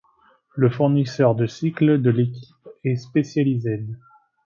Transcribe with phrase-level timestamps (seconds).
[0.55, 3.95] Le fournisseur de cycles de l'équipe est Specialized.